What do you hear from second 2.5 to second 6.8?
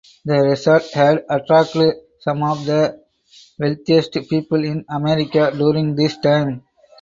the wealthiest people in America during this time.